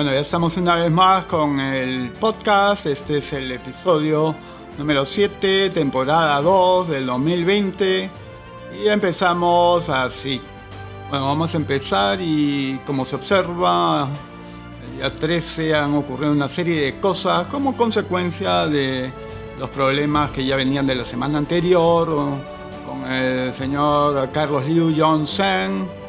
Bueno, 0.00 0.14
ya 0.14 0.20
estamos 0.20 0.56
una 0.56 0.76
vez 0.76 0.90
más 0.90 1.26
con 1.26 1.60
el 1.60 2.08
podcast. 2.12 2.86
Este 2.86 3.18
es 3.18 3.34
el 3.34 3.52
episodio 3.52 4.34
número 4.78 5.04
7, 5.04 5.68
temporada 5.68 6.40
2 6.40 6.88
del 6.88 7.04
2020. 7.04 8.10
Y 8.82 8.88
empezamos 8.88 9.90
así. 9.90 10.40
Bueno, 11.10 11.26
vamos 11.26 11.52
a 11.52 11.58
empezar 11.58 12.18
y 12.18 12.80
como 12.86 13.04
se 13.04 13.16
observa, 13.16 14.08
el 14.86 14.96
día 14.96 15.18
13 15.18 15.74
han 15.74 15.94
ocurrido 15.94 16.32
una 16.32 16.48
serie 16.48 16.80
de 16.80 16.98
cosas 16.98 17.46
como 17.48 17.76
consecuencia 17.76 18.66
de 18.68 19.12
los 19.58 19.68
problemas 19.68 20.30
que 20.30 20.46
ya 20.46 20.56
venían 20.56 20.86
de 20.86 20.94
la 20.94 21.04
semana 21.04 21.36
anterior 21.36 22.06
con 22.86 23.12
el 23.12 23.52
señor 23.52 24.30
Carlos 24.32 24.64
Liu 24.64 24.96
todos 24.96 25.99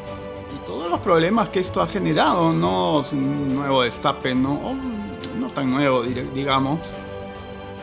los 0.92 1.00
problemas 1.00 1.48
que 1.48 1.60
esto 1.60 1.80
ha 1.80 1.86
generado, 1.86 2.52
¿no? 2.52 3.02
Un 3.12 3.54
nuevo 3.54 3.82
destape, 3.82 4.34
¿no? 4.34 4.74
no 5.38 5.48
tan 5.50 5.70
nuevo, 5.70 6.02
digamos 6.02 6.94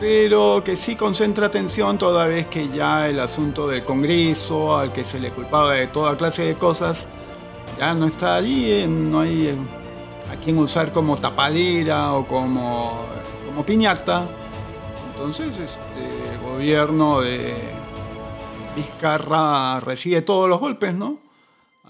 pero 0.00 0.62
que 0.64 0.76
sí 0.76 0.96
concentra 0.96 1.48
atención 1.48 1.98
toda 1.98 2.26
vez 2.26 2.46
que 2.46 2.70
ya 2.70 3.06
el 3.06 3.20
asunto 3.20 3.68
del 3.68 3.84
Congreso, 3.84 4.74
al 4.74 4.94
que 4.94 5.04
se 5.04 5.20
le 5.20 5.30
culpaba 5.30 5.74
de 5.74 5.88
toda 5.88 6.16
clase 6.16 6.42
de 6.42 6.54
cosas, 6.54 7.06
ya 7.78 7.92
no 7.94 8.06
está 8.06 8.36
allí, 8.36 8.72
eh, 8.72 8.86
no 8.88 9.20
hay 9.20 9.48
eh, 9.48 9.56
a 10.32 10.36
quien 10.42 10.56
usar 10.56 10.90
como 10.90 11.18
tapadera 11.18 12.14
o 12.14 12.26
como, 12.26 13.04
como 13.46 13.66
piñata. 13.66 14.26
Entonces, 15.12 15.58
este 15.58 16.32
el 16.32 16.38
gobierno 16.50 17.20
de 17.20 17.54
Vizcarra 18.74 19.80
recibe 19.80 20.22
todos 20.22 20.48
los 20.48 20.58
golpes, 20.58 20.94
¿no? 20.94 21.18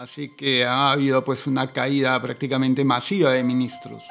Así 0.00 0.30
que 0.30 0.64
ha 0.64 0.92
habido 0.92 1.22
pues 1.22 1.46
una 1.46 1.66
caída 1.66 2.18
prácticamente 2.22 2.82
masiva 2.86 3.32
de 3.32 3.44
ministros. 3.44 4.02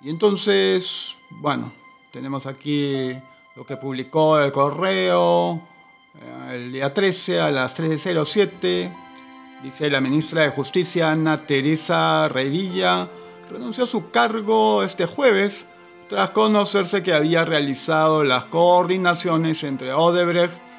Y 0.00 0.08
entonces, 0.08 1.16
bueno, 1.30 1.72
tenemos 2.12 2.46
aquí 2.46 3.10
lo 3.56 3.66
que 3.66 3.76
publicó 3.76 4.38
el 4.38 4.52
correo 4.52 5.60
eh, 6.14 6.54
el 6.54 6.72
día 6.72 6.94
13 6.94 7.40
a 7.40 7.50
las 7.50 7.76
13.07. 7.76 8.94
Dice 9.64 9.90
la 9.90 10.00
ministra 10.00 10.42
de 10.42 10.50
Justicia 10.50 11.10
Ana 11.10 11.44
Teresa 11.44 12.28
Revilla 12.28 13.08
renunció 13.50 13.82
a 13.82 13.88
su 13.88 14.12
cargo 14.12 14.84
este 14.84 15.06
jueves 15.06 15.66
tras 16.08 16.30
conocerse 16.30 17.02
que 17.02 17.14
había 17.14 17.44
realizado 17.44 18.22
las 18.22 18.44
coordinaciones 18.44 19.64
entre 19.64 19.92
Odebrecht 19.92 20.69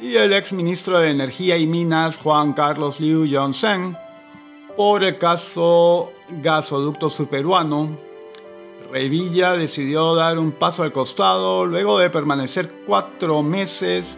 y 0.00 0.16
el 0.16 0.32
ex 0.32 0.52
ministro 0.52 0.98
de 0.98 1.10
Energía 1.10 1.58
y 1.58 1.66
Minas 1.66 2.16
Juan 2.16 2.54
Carlos 2.54 3.00
Liu 3.00 3.26
Yong-sen 3.26 3.96
por 4.76 5.04
el 5.04 5.18
caso 5.18 6.12
gasoducto 6.42 7.10
superuano 7.10 7.98
Revilla 8.90 9.52
decidió 9.52 10.14
dar 10.14 10.38
un 10.38 10.52
paso 10.52 10.82
al 10.82 10.92
costado 10.92 11.66
luego 11.66 11.98
de 11.98 12.08
permanecer 12.08 12.72
cuatro 12.86 13.42
meses 13.42 14.16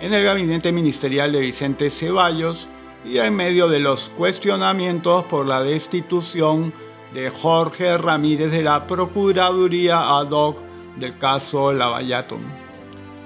en 0.00 0.12
el 0.12 0.22
gabinete 0.22 0.70
ministerial 0.70 1.32
de 1.32 1.40
Vicente 1.40 1.88
Ceballos 1.88 2.68
y 3.04 3.18
en 3.18 3.34
medio 3.34 3.68
de 3.68 3.80
los 3.80 4.10
cuestionamientos 4.10 5.24
por 5.24 5.46
la 5.46 5.62
destitución 5.62 6.72
de 7.14 7.30
Jorge 7.30 7.98
Ramírez 7.98 8.52
de 8.52 8.62
la 8.62 8.86
Procuraduría 8.86 10.18
ad 10.18 10.30
hoc 10.30 10.58
del 10.96 11.18
caso 11.18 11.72
Lavallato. 11.72 12.38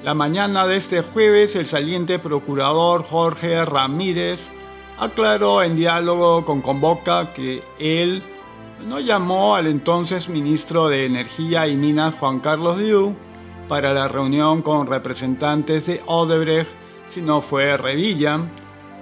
La 0.02 0.14
mañana 0.14 0.66
de 0.66 0.77
este 0.77 1.02
jueves, 1.02 1.56
el 1.56 1.66
saliente 1.66 2.19
procurador 2.19 3.02
Jorge 3.02 3.65
Ramírez 3.65 4.50
aclaró 4.98 5.62
en 5.62 5.75
diálogo 5.75 6.44
con 6.44 6.60
Convoca 6.60 7.32
que 7.32 7.62
él 7.78 8.22
no 8.87 9.00
llamó 9.00 9.56
al 9.56 9.66
entonces 9.66 10.28
ministro 10.28 10.88
de 10.88 11.06
Energía 11.06 11.66
y 11.66 11.76
Minas 11.76 12.15
Juan 12.15 12.41
Carlos 12.41 12.78
Liu 12.78 13.16
para 13.69 13.93
la 13.93 14.06
reunión 14.06 14.62
con 14.62 14.87
representantes 14.87 15.87
de 15.87 16.03
Odebrecht, 16.06 16.70
sino 17.06 17.41
fue 17.41 17.76
Revilla. 17.76 18.38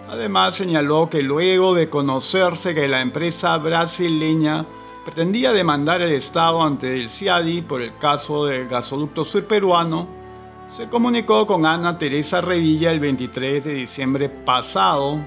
Además 0.08 0.54
señaló 0.54 1.10
que 1.10 1.22
luego 1.22 1.74
de 1.74 1.90
conocerse 1.90 2.72
que 2.72 2.88
la 2.88 3.00
empresa 3.02 3.58
brasileña 3.58 4.64
pretendía 5.04 5.52
demandar 5.52 6.00
el 6.00 6.12
Estado 6.12 6.62
ante 6.62 6.98
el 6.98 7.10
CIADI 7.10 7.62
por 7.62 7.82
el 7.82 7.98
caso 7.98 8.46
del 8.46 8.68
gasoducto 8.68 9.24
surperuano, 9.24 10.23
se 10.66 10.88
comunicó 10.88 11.46
con 11.46 11.66
Ana 11.66 11.98
Teresa 11.98 12.40
Revilla 12.40 12.90
el 12.90 13.00
23 13.00 13.64
de 13.64 13.74
diciembre 13.74 14.28
pasado. 14.28 15.20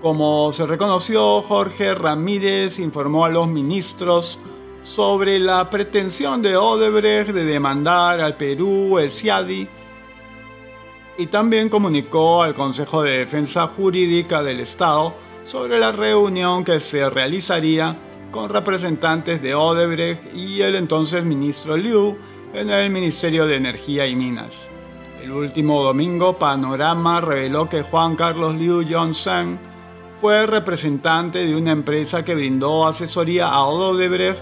Como 0.00 0.52
se 0.52 0.66
reconoció, 0.66 1.42
Jorge 1.42 1.94
Ramírez 1.94 2.78
informó 2.78 3.24
a 3.24 3.28
los 3.28 3.48
ministros 3.48 4.38
sobre 4.82 5.38
la 5.38 5.68
pretensión 5.68 6.42
de 6.42 6.56
Odebrecht 6.56 7.32
de 7.32 7.44
demandar 7.44 8.20
al 8.20 8.36
Perú 8.36 8.98
el 8.98 9.10
CIADI 9.10 9.68
y 11.18 11.26
también 11.26 11.68
comunicó 11.68 12.42
al 12.42 12.54
Consejo 12.54 13.02
de 13.02 13.18
Defensa 13.18 13.66
Jurídica 13.66 14.42
del 14.42 14.60
Estado 14.60 15.14
sobre 15.44 15.78
la 15.78 15.92
reunión 15.92 16.64
que 16.64 16.80
se 16.80 17.10
realizaría 17.10 17.96
con 18.30 18.48
representantes 18.48 19.42
de 19.42 19.54
Odebrecht 19.54 20.32
y 20.34 20.62
el 20.62 20.76
entonces 20.76 21.24
ministro 21.24 21.76
Liu 21.76 22.16
en 22.52 22.70
el 22.70 22.90
Ministerio 22.90 23.46
de 23.46 23.56
Energía 23.56 24.06
y 24.06 24.16
Minas. 24.16 24.68
El 25.22 25.32
último 25.32 25.82
domingo, 25.82 26.38
Panorama 26.38 27.20
reveló 27.20 27.68
que 27.68 27.82
Juan 27.82 28.16
Carlos 28.16 28.54
Liu 28.54 28.84
Johnson 28.88 29.58
fue 30.20 30.46
representante 30.46 31.46
de 31.46 31.54
una 31.54 31.72
empresa 31.72 32.24
que 32.24 32.34
brindó 32.34 32.86
asesoría 32.86 33.48
a 33.48 33.64
Odebrecht 33.64 34.40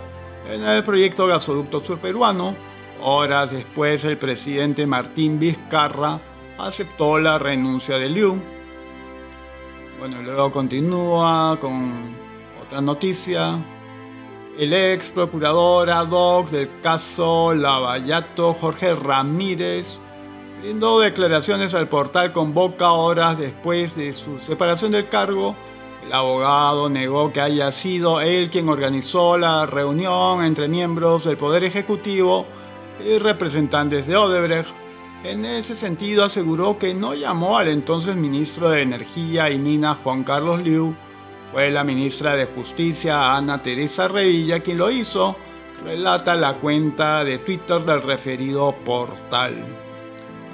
en 0.50 0.62
el 0.62 0.82
proyecto 0.82 1.26
gasoducto 1.26 1.80
surperuano. 1.80 2.54
Horas 3.02 3.50
después, 3.50 4.04
el 4.04 4.18
presidente 4.18 4.86
Martín 4.86 5.38
Vizcarra 5.38 6.20
aceptó 6.58 7.18
la 7.18 7.38
renuncia 7.38 7.98
de 7.98 8.08
Liu. 8.08 8.40
Bueno, 9.98 10.22
luego 10.22 10.50
continúa 10.50 11.58
con 11.60 12.16
otra 12.62 12.80
noticia. 12.80 13.58
El 14.58 14.74
ex 14.74 15.10
procurador 15.10 15.88
ad 15.88 16.10
hoc 16.10 16.50
del 16.50 16.80
caso 16.80 17.54
Lavallato, 17.54 18.52
Jorge 18.52 18.94
Ramírez, 18.94 20.00
brindó 20.60 21.00
declaraciones 21.00 21.74
al 21.74 21.88
portal 21.88 22.32
Convoca 22.32 22.90
horas 22.90 23.38
después 23.38 23.94
de 23.94 24.12
su 24.12 24.38
separación 24.38 24.92
del 24.92 25.08
cargo 25.08 25.54
el 26.08 26.14
abogado 26.14 26.88
negó 26.88 27.34
que 27.34 27.42
haya 27.42 27.70
sido 27.70 28.22
él 28.22 28.48
quien 28.50 28.70
organizó 28.70 29.36
la 29.36 29.66
reunión 29.66 30.42
entre 30.42 30.66
miembros 30.66 31.24
del 31.24 31.36
Poder 31.36 31.64
Ejecutivo 31.64 32.46
y 33.04 33.18
representantes 33.18 34.06
de 34.06 34.16
Odebrecht. 34.16 34.70
En 35.22 35.44
ese 35.44 35.76
sentido 35.76 36.24
aseguró 36.24 36.78
que 36.78 36.94
no 36.94 37.12
llamó 37.12 37.58
al 37.58 37.68
entonces 37.68 38.16
ministro 38.16 38.70
de 38.70 38.80
Energía 38.80 39.50
y 39.50 39.58
Minas 39.58 39.98
Juan 40.02 40.24
Carlos 40.24 40.62
Liu, 40.62 40.96
fue 41.50 41.70
la 41.70 41.82
ministra 41.82 42.36
de 42.36 42.46
Justicia 42.46 43.34
Ana 43.34 43.62
Teresa 43.62 44.08
Revilla 44.08 44.60
quien 44.60 44.78
lo 44.78 44.90
hizo, 44.90 45.36
relata 45.84 46.34
la 46.34 46.54
cuenta 46.54 47.24
de 47.24 47.38
Twitter 47.38 47.82
del 47.82 48.02
referido 48.02 48.74
portal. 48.84 49.54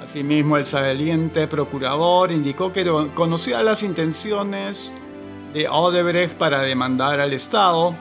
Asimismo, 0.01 0.55
el 0.55 0.65
saliente 0.65 1.47
procurador 1.47 2.31
indicó 2.31 2.71
que 2.71 2.85
conocía 3.13 3.61
las 3.63 3.83
intenciones 3.83 4.91
de 5.51 5.67
Odebrecht 5.67 6.35
para 6.35 6.61
demandar 6.61 7.19
al 7.19 7.33
Estado. 7.33 7.95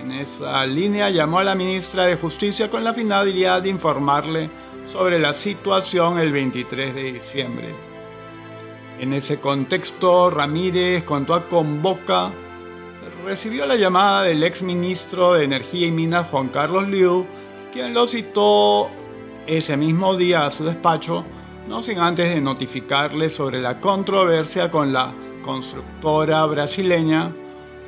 En 0.00 0.10
esa 0.12 0.64
línea 0.66 1.10
llamó 1.10 1.38
a 1.38 1.44
la 1.44 1.54
ministra 1.54 2.06
de 2.06 2.16
Justicia 2.16 2.70
con 2.70 2.82
la 2.82 2.94
finalidad 2.94 3.62
de 3.62 3.68
informarle 3.68 4.50
sobre 4.84 5.18
la 5.18 5.32
situación 5.34 6.18
el 6.18 6.32
23 6.32 6.94
de 6.94 7.12
diciembre. 7.12 7.91
En 9.02 9.12
ese 9.12 9.40
contexto, 9.40 10.30
Ramírez 10.30 11.02
contó 11.02 11.34
a 11.34 11.48
Convoca 11.48 12.30
recibió 13.24 13.66
la 13.66 13.74
llamada 13.74 14.22
del 14.22 14.44
ex 14.44 14.62
ministro 14.62 15.32
de 15.32 15.42
Energía 15.42 15.88
y 15.88 15.90
Minas 15.90 16.28
Juan 16.28 16.50
Carlos 16.50 16.86
Liu, 16.86 17.26
quien 17.72 17.94
lo 17.94 18.06
citó 18.06 18.90
ese 19.44 19.76
mismo 19.76 20.16
día 20.16 20.46
a 20.46 20.52
su 20.52 20.62
despacho, 20.64 21.24
no 21.68 21.82
sin 21.82 21.98
antes 21.98 22.32
de 22.32 22.40
notificarle 22.40 23.28
sobre 23.28 23.60
la 23.60 23.80
controversia 23.80 24.70
con 24.70 24.92
la 24.92 25.12
constructora 25.42 26.46
brasileña, 26.46 27.32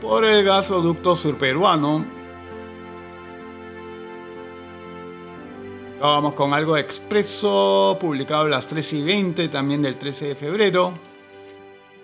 por 0.03 0.25
el 0.25 0.43
gasoducto 0.45 1.15
surperuano. 1.15 2.05
Vamos 6.05 6.35
con 6.35 6.53
algo 6.53 6.77
expreso, 6.77 7.97
publicado 7.99 8.43
a 8.43 8.49
las 8.51 8.67
3 8.67 8.93
y 8.93 9.03
20, 9.03 9.49
también 9.49 9.81
del 9.81 9.97
13 9.97 10.27
de 10.27 10.37
febrero. 10.37 10.93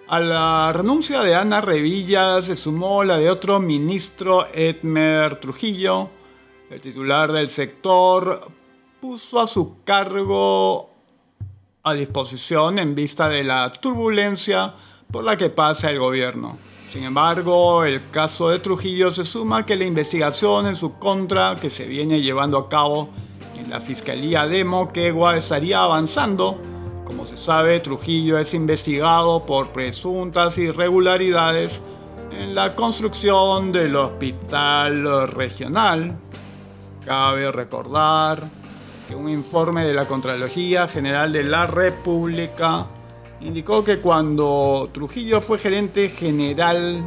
A 0.08 0.19
la 0.19 0.73
renuncia 0.73 1.20
de 1.20 1.35
Ana 1.35 1.61
Revilla 1.61 2.41
se 2.41 2.56
sumó 2.56 3.05
la 3.05 3.19
de 3.19 3.29
otro 3.29 3.61
ministro, 3.61 4.47
Edmer 4.55 5.37
Trujillo. 5.37 6.08
El 6.70 6.81
titular 6.81 7.31
del 7.31 7.50
sector 7.50 8.50
puso 9.02 9.38
a 9.38 9.47
su 9.47 9.85
cargo 9.85 10.88
a 11.82 11.93
disposición 11.93 12.79
en 12.79 12.94
vista 12.94 13.29
de 13.29 13.44
la 13.44 13.70
turbulencia 13.70 14.73
por 15.12 15.25
la 15.25 15.37
que 15.37 15.50
pasa 15.50 15.91
el 15.91 15.99
gobierno. 15.99 16.56
Sin 16.88 17.05
embargo, 17.05 17.85
el 17.85 18.08
caso 18.11 18.49
de 18.49 18.61
Trujillo 18.61 19.11
se 19.11 19.26
suma 19.26 19.67
que 19.67 19.76
la 19.76 19.85
investigación 19.85 20.69
en 20.69 20.76
su 20.76 20.94
contra 20.94 21.55
que 21.56 21.69
se 21.69 21.85
viene 21.85 22.23
llevando 22.23 22.56
a 22.56 22.67
cabo 22.70 23.11
la 23.68 23.80
Fiscalía 23.80 24.46
de 24.46 24.64
Moquegua 24.64 25.36
estaría 25.36 25.82
avanzando. 25.82 26.60
Como 27.04 27.26
se 27.26 27.36
sabe, 27.36 27.80
Trujillo 27.80 28.38
es 28.38 28.54
investigado 28.54 29.42
por 29.42 29.68
presuntas 29.68 30.56
irregularidades 30.58 31.82
en 32.32 32.54
la 32.54 32.74
construcción 32.74 33.72
del 33.72 33.96
hospital 33.96 35.28
regional. 35.28 36.16
Cabe 37.04 37.50
recordar 37.50 38.42
que 39.08 39.16
un 39.16 39.28
informe 39.28 39.84
de 39.84 39.94
la 39.94 40.04
Contralogía 40.04 40.86
General 40.86 41.32
de 41.32 41.44
la 41.44 41.66
República 41.66 42.86
indicó 43.40 43.82
que 43.82 43.98
cuando 43.98 44.88
Trujillo 44.92 45.40
fue 45.40 45.58
gerente 45.58 46.10
general 46.10 47.02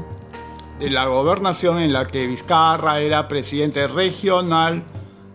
de 0.79 0.89
la 0.89 1.05
gobernación 1.05 1.79
en 1.79 1.93
la 1.93 2.05
que 2.05 2.27
Vizcarra 2.27 2.99
era 2.99 3.27
presidente 3.27 3.87
regional, 3.87 4.83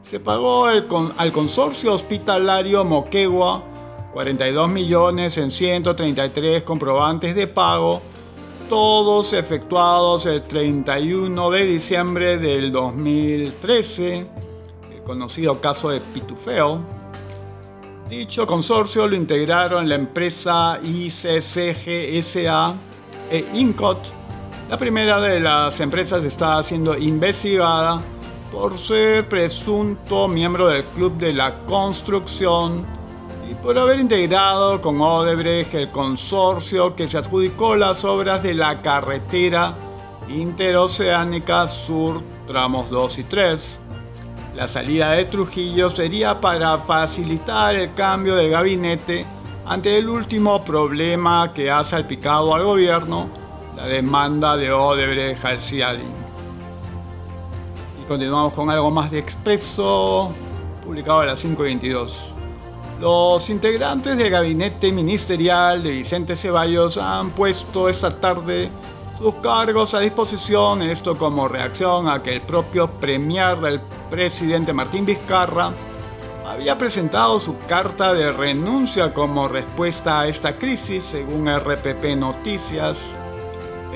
se 0.09 0.21
pagó 0.21 0.65
al 0.65 1.33
consorcio 1.33 1.93
hospitalario 1.93 2.83
Moquegua 2.83 3.63
42 4.15 4.71
millones 4.71 5.37
en 5.37 5.51
133 5.51 6.63
comprobantes 6.63 7.35
de 7.35 7.47
pago, 7.47 8.01
todos 8.71 9.35
efectuados 9.35 10.25
el 10.25 10.43
31 10.45 11.51
de 11.51 11.65
diciembre 11.67 12.39
del 12.39 12.73
2013, 12.73 14.27
el 14.95 15.03
conocido 15.05 15.61
caso 15.61 15.91
de 15.91 16.01
Pitufeo 16.01 16.81
Dicho 18.09 18.47
consorcio 18.47 19.07
lo 19.07 19.15
integraron 19.15 19.87
la 19.87 19.97
empresa 19.97 20.81
ICCGSA 20.83 22.75
e 23.31 23.45
INCOT. 23.53 23.99
La 24.71 24.79
primera 24.79 25.21
de 25.21 25.39
las 25.39 25.79
empresas 25.81 26.25
está 26.25 26.63
siendo 26.63 26.97
investigada 26.97 28.01
por 28.53 28.77
ser 28.79 29.29
presunto 29.29 30.29
miembro 30.29 30.69
del 30.69 30.85
Club 30.85 31.19
de 31.19 31.33
la 31.33 31.61
Construcción 31.67 32.85
y 33.51 33.55
por 33.55 33.79
haber 33.79 34.01
integrado 34.01 34.81
con 34.81 35.01
Odebrecht 35.01 35.75
el 35.75 35.91
consorcio 35.91 36.95
que 36.97 37.09
se 37.09 37.19
adjudicó 37.19 37.77
las 37.77 38.05
obras 38.05 38.43
de 38.43 38.55
la 38.55 38.83
carretera 38.83 39.77
interoceánica 40.29 41.69
Sur 41.69 42.23
tramos 42.47 42.91
2 42.91 43.19
y 43.19 43.25
3 43.25 43.81
la 44.59 44.67
salida 44.67 45.13
de 45.13 45.25
Trujillo 45.27 45.89
sería 45.89 46.41
para 46.41 46.79
facilitar 46.79 47.77
el 47.77 47.95
cambio 47.95 48.35
del 48.35 48.51
gabinete 48.51 49.25
ante 49.65 49.99
el 49.99 50.09
último 50.09 50.65
problema 50.65 51.53
que 51.53 51.71
ha 51.71 51.85
salpicado 51.85 52.55
al 52.55 52.65
gobierno, 52.65 53.29
la 53.77 53.87
demanda 53.87 54.57
de 54.57 54.73
Odebrecht 54.73 55.45
al 55.45 55.59
Y 55.61 56.28
continuamos 58.09 58.55
con 58.55 58.71
algo 58.71 58.91
más 58.91 59.11
de 59.11 59.19
expreso, 59.19 60.33
publicado 60.83 61.21
a 61.21 61.27
las 61.27 61.45
5.22. 61.45 62.11
Los 63.01 63.51
integrantes 63.51 64.17
del 64.17 64.31
gabinete 64.31 64.91
ministerial 64.91 65.83
de 65.83 65.91
Vicente 65.91 66.35
Ceballos 66.35 66.97
han 66.97 67.31
puesto 67.31 67.89
esta 67.89 68.11
tarde 68.11 68.71
sus 69.19 69.35
cargos 69.37 69.93
a 69.93 70.01
disposición, 70.01 70.81
esto 70.81 71.17
como 71.17 71.49
reacción 71.49 72.09
a 72.09 72.23
que 72.23 72.33
el 72.33 72.41
propio 72.41 72.89
premier 72.89 73.59
del 73.59 73.81
presidente 74.09 74.73
Martín 74.73 75.05
Vizcarra 75.05 75.71
había 76.47 76.79
presentado 76.79 77.39
su 77.39 77.59
carta 77.69 78.15
de 78.15 78.33
renuncia 78.33 79.13
como 79.13 79.49
respuesta 79.49 80.21
a 80.21 80.29
esta 80.29 80.57
crisis, 80.57 81.05
según 81.05 81.47
RPP 81.47 82.17
Noticias. 82.17 83.15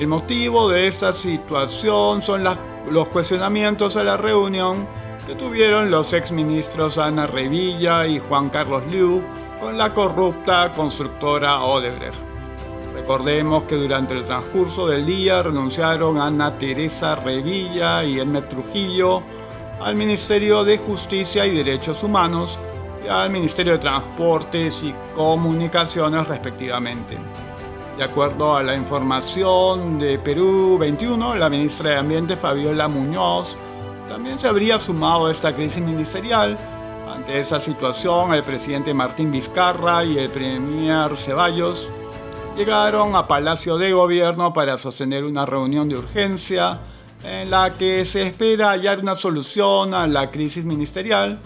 El 0.03 0.09
motivo 0.09 0.67
de 0.67 0.87
esta 0.87 1.13
situación 1.13 2.21
son 2.21 2.43
los 2.91 3.07
cuestionamientos 3.07 3.95
a 3.95 4.03
la 4.03 4.17
reunión 4.17 4.85
que 5.25 5.33
tuvieron 5.33 5.89
los 5.89 6.11
exministros 6.11 6.97
Ana 6.97 7.25
Revilla 7.25 8.05
y 8.05 8.19
Juan 8.19 8.49
Carlos 8.49 8.83
Liu 8.91 9.23
con 9.61 9.77
la 9.77 9.93
corrupta 9.93 10.73
constructora 10.73 11.63
Odebrecht. 11.63 12.17
Recordemos 12.93 13.63
que 13.63 13.75
durante 13.75 14.13
el 14.13 14.25
transcurso 14.25 14.87
del 14.87 15.05
día 15.05 15.41
renunciaron 15.41 16.17
Ana 16.17 16.51
Teresa 16.51 17.15
Revilla 17.15 18.03
y 18.03 18.19
Edme 18.19 18.41
Trujillo 18.41 19.23
al 19.79 19.95
Ministerio 19.95 20.65
de 20.65 20.79
Justicia 20.79 21.45
y 21.45 21.55
Derechos 21.55 22.03
Humanos 22.03 22.59
y 23.05 23.07
al 23.07 23.29
Ministerio 23.29 23.71
de 23.71 23.79
Transportes 23.79 24.83
y 24.83 24.93
Comunicaciones 25.15 26.27
respectivamente. 26.27 27.17
De 27.97 28.03
acuerdo 28.03 28.55
a 28.55 28.63
la 28.63 28.75
información 28.75 29.99
de 29.99 30.17
Perú 30.17 30.77
21, 30.79 31.35
la 31.35 31.47
ministra 31.47 31.91
de 31.91 31.97
Ambiente 31.97 32.35
Fabiola 32.35 32.87
Muñoz 32.87 33.55
también 34.07 34.39
se 34.39 34.47
habría 34.47 34.79
sumado 34.79 35.27
a 35.27 35.31
esta 35.31 35.53
crisis 35.53 35.81
ministerial. 35.81 36.57
Ante 37.07 37.39
esa 37.39 37.59
situación, 37.59 38.33
el 38.33 38.41
presidente 38.41 38.95
Martín 38.95 39.31
Vizcarra 39.31 40.03
y 40.03 40.17
el 40.17 40.31
premier 40.31 41.15
Ceballos 41.15 41.91
llegaron 42.57 43.15
a 43.15 43.27
Palacio 43.27 43.77
de 43.77 43.93
Gobierno 43.93 44.53
para 44.53 44.79
sostener 44.79 45.23
una 45.23 45.45
reunión 45.45 45.87
de 45.87 45.97
urgencia 45.97 46.79
en 47.23 47.51
la 47.51 47.75
que 47.77 48.05
se 48.05 48.23
espera 48.23 48.71
hallar 48.71 49.01
una 49.01 49.15
solución 49.15 49.93
a 49.93 50.07
la 50.07 50.31
crisis 50.31 50.65
ministerial. 50.65 51.39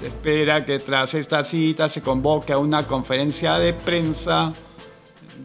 Se 0.00 0.08
espera 0.08 0.66
que 0.66 0.80
tras 0.80 1.14
esta 1.14 1.44
cita 1.44 1.88
se 1.88 2.02
convoque 2.02 2.52
a 2.52 2.58
una 2.58 2.88
conferencia 2.88 3.54
de 3.54 3.72
prensa. 3.72 4.52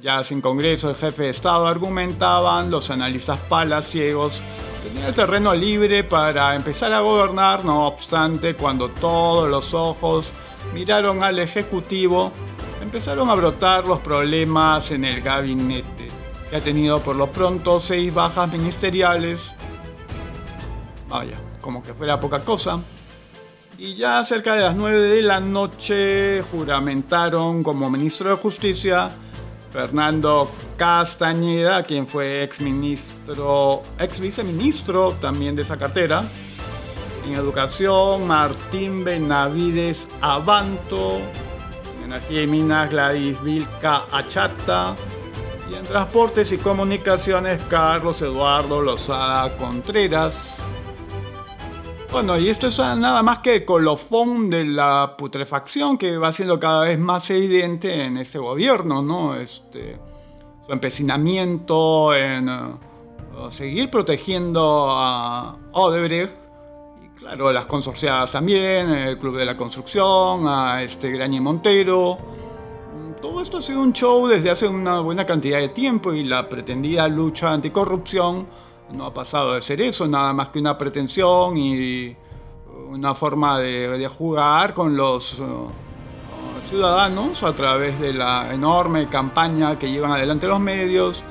Ya 0.02 0.24
sin 0.24 0.42
Congreso, 0.42 0.92
el 0.92 0.96
jefe 0.96 1.24
de 1.24 1.30
Estado 1.32 1.66
argumentaban, 1.66 2.70
los 2.70 2.92
analistas 2.92 3.40
palaciegos 3.40 4.44
tenían 4.84 5.08
el 5.08 5.14
terreno 5.16 5.56
libre 5.56 6.04
para 6.04 6.56
empezar 6.56 6.94
a 6.94 7.00
gobernar, 7.00 7.66
no 7.66 7.88
obstante, 7.88 8.56
cuando 8.56 8.90
todos 8.90 9.50
los 9.50 9.74
ojos 9.74 10.32
miraron 10.74 11.24
al 11.24 11.40
Ejecutivo, 11.40 12.32
empezaron 12.82 13.30
a 13.30 13.36
brotar 13.36 13.88
los 13.88 14.00
problemas 14.00 14.92
en 14.92 15.04
el 15.04 15.22
gabinete, 15.22 16.10
que 16.50 16.58
ha 16.58 16.62
tenido 16.62 17.00
por 17.00 17.16
lo 17.16 17.32
pronto 17.32 17.80
seis 17.80 18.14
bajas 18.14 18.52
ministeriales. 18.52 19.56
Vaya, 21.10 21.38
como 21.60 21.82
que 21.82 21.96
fuera 21.96 22.20
poca 22.20 22.42
cosa. 22.42 22.80
Y 23.80 23.96
ya 23.96 24.24
cerca 24.24 24.54
de 24.56 24.62
las 24.62 24.76
9 24.76 25.00
de 25.00 25.22
la 25.22 25.40
noche 25.40 26.44
juramentaron 26.52 27.64
como 27.64 27.90
ministro 27.90 28.30
de 28.30 28.36
Justicia 28.36 29.12
Fernando 29.78 30.50
Castañeda, 30.76 31.84
quien 31.84 32.08
fue 32.08 32.42
ex 32.42 32.60
ministro, 32.60 33.84
viceministro 34.20 35.12
también 35.22 35.56
de 35.56 35.62
esa 35.62 35.78
cartera. 35.78 36.24
En 37.24 37.36
educación, 37.36 38.26
Martín 38.26 39.04
Benavides 39.04 40.08
Abanto, 40.20 41.20
Energía 42.04 42.42
y 42.42 42.48
Minas 42.48 42.90
Gladys 42.90 43.40
Vilca 43.44 44.06
Achata. 44.12 44.96
Y 45.70 45.76
en 45.76 45.84
Transportes 45.84 46.52
y 46.52 46.58
Comunicaciones 46.58 47.62
Carlos 47.70 48.20
Eduardo 48.24 48.82
Lozada 48.82 49.56
Contreras. 49.58 50.58
Bueno, 52.12 52.38
y 52.38 52.50
esto 52.50 52.68
es 52.68 52.80
nada 52.80 53.22
más 53.22 53.40
que 53.40 53.56
el 53.56 53.66
colofón 53.66 54.50
de 54.50 54.66
la 54.66 55.16
putrefacción 55.18 55.98
que 55.98 56.18
va 56.18 56.32
siendo 56.32 56.60
cada 56.60 56.82
vez 56.82 56.98
más 56.98 57.30
evidente 57.30 58.06
en 58.06 58.18
este 58.18 58.40
gobierno, 58.40 59.02
¿no? 59.02 59.36
Este, 59.36 60.00
su 60.66 60.72
empecinamiento 60.72 62.16
en 62.16 62.50
uh, 62.50 63.52
seguir 63.52 63.90
protegiendo 63.90 64.88
a 64.90 65.58
Odebrecht 65.74 66.48
Claro, 67.18 67.52
las 67.52 67.66
consorciadas 67.66 68.32
también, 68.32 68.92
el 68.92 69.18
Club 69.18 69.38
de 69.38 69.46
la 69.46 69.58
Construcción, 69.58 70.48
a 70.48 70.84
este 70.84 71.10
Grañi 71.12 71.40
Montero. 71.40 72.16
Mm, 72.16 73.20
todo 73.20 73.42
esto 73.42 73.58
ha 73.58 73.62
sido 73.62 73.82
un 73.82 73.92
show 73.92 74.28
desde 74.28 74.52
hace 74.52 74.68
una 74.68 75.00
buena 75.00 75.26
cantidad 75.26 75.58
de 75.58 75.70
tiempo 75.70 76.14
y 76.14 76.24
la 76.24 76.48
pretendida 76.48 77.08
lucha 77.08 77.52
anticorrupción 77.52 78.48
no 78.92 79.06
ha 79.06 79.14
pasado 79.14 79.54
de 79.54 79.62
ser 79.62 79.82
eso, 79.82 80.08
nada 80.08 80.34
más 80.34 80.50
que 80.50 80.60
una 80.60 80.78
pretensión 80.78 81.58
y 81.58 82.16
una 82.90 83.14
forma 83.14 83.60
de, 83.60 84.08
jugar 84.08 84.74
con 84.74 84.96
los 84.96 85.40
uh, 85.40 85.70
ciudadanos 86.68 87.44
a 87.44 87.54
través 87.54 88.00
de 88.00 88.14
la 88.14 88.54
enorme 88.54 89.08
campaña 89.08 89.78
que 89.78 89.90
llevan 89.90 90.12
adelante 90.12 90.48
los 90.48 90.60
medios 90.60 91.24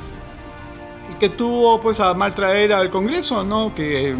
y 1.13 1.19
que 1.19 1.31
tuvo 1.31 1.81
pues 1.81 2.01
a 2.01 2.13
mal 2.15 2.35
traer 2.35 2.73
al 2.73 2.91
Congreso, 2.91 3.43
¿no? 3.45 3.75
Que 3.75 4.15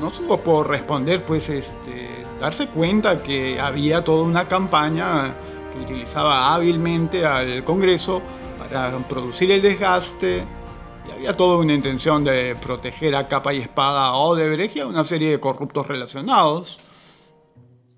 no 0.00 0.10
supo 0.10 0.40
por 0.40 0.68
responder, 0.68 1.24
pues 1.24 1.48
este, 1.48 2.24
darse 2.40 2.68
cuenta 2.68 3.22
que 3.22 3.60
había 3.60 4.02
toda 4.02 4.22
una 4.22 4.48
campaña 4.48 5.34
que 5.72 5.80
utilizaba 5.80 6.54
hábilmente 6.54 7.26
al 7.26 7.62
Congreso 7.64 8.22
para 8.58 8.96
producir 9.06 9.50
el 9.50 9.60
desgaste 9.60 10.44
había 11.18 11.36
toda 11.36 11.56
una 11.56 11.74
intención 11.74 12.22
de 12.22 12.54
proteger 12.54 13.16
a 13.16 13.26
capa 13.26 13.52
y 13.52 13.58
espada 13.58 14.06
a 14.06 14.16
Odebrecht 14.18 14.76
y 14.76 14.82
una 14.82 15.04
serie 15.04 15.32
de 15.32 15.40
corruptos 15.40 15.88
relacionados. 15.88 16.78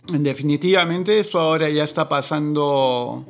Definitivamente 0.09 1.21
eso 1.21 1.39
ahora 1.39 1.69
ya 1.69 1.85
está 1.85 2.09
pasando 2.09 3.27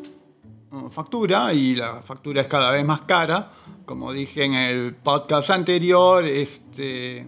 uh, 0.70 0.90
factura 0.90 1.52
y 1.52 1.75
la 1.75 2.02
factura 2.02 2.42
es 2.42 2.47
cada 2.47 2.70
vez 2.70 2.85
más 2.85 3.00
cara. 3.00 3.50
Como 3.85 4.12
dije 4.12 4.44
en 4.44 4.54
el 4.54 4.94
podcast 4.94 5.50
anterior, 5.50 6.25
este, 6.25 7.26